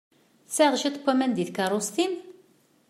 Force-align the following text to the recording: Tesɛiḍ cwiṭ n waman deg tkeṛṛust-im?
Tesɛiḍ 0.47 0.73
cwiṭ 0.79 0.95
n 0.99 1.03
waman 1.05 1.31
deg 1.33 1.47
tkeṛṛust-im? 1.49 2.13